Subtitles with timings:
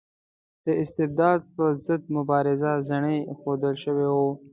[0.65, 4.29] د استبداد پر ضد مبارزه زڼي ایښودل شوي وو.